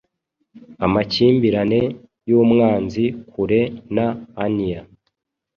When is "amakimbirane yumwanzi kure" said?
0.85-3.61